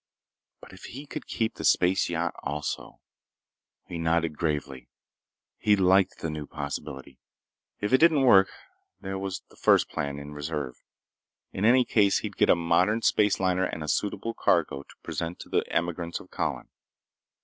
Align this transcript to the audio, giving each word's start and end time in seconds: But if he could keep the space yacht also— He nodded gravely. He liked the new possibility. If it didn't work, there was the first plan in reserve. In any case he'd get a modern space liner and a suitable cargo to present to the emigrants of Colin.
But 0.61 0.73
if 0.73 0.85
he 0.85 1.05
could 1.05 1.27
keep 1.27 1.53
the 1.53 1.63
space 1.63 2.09
yacht 2.09 2.33
also— 2.41 3.01
He 3.85 3.99
nodded 3.99 4.35
gravely. 4.35 4.89
He 5.59 5.75
liked 5.75 6.21
the 6.21 6.31
new 6.31 6.47
possibility. 6.47 7.19
If 7.81 7.93
it 7.93 7.99
didn't 7.99 8.23
work, 8.23 8.49
there 8.99 9.19
was 9.19 9.43
the 9.51 9.55
first 9.57 9.89
plan 9.89 10.17
in 10.17 10.33
reserve. 10.33 10.73
In 11.53 11.65
any 11.65 11.85
case 11.85 12.21
he'd 12.21 12.35
get 12.35 12.49
a 12.49 12.55
modern 12.55 13.03
space 13.03 13.39
liner 13.39 13.65
and 13.65 13.83
a 13.83 13.87
suitable 13.87 14.33
cargo 14.33 14.81
to 14.81 14.95
present 15.03 15.37
to 15.41 15.49
the 15.49 15.71
emigrants 15.71 16.19
of 16.19 16.31
Colin. 16.31 16.69